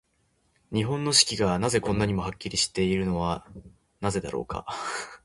[0.73, 3.45] 日本の四季が、こんなにもはっきりしているのは
[3.99, 4.65] なぜだろうか。